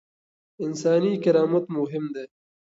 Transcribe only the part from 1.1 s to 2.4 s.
کرامت مهم دی.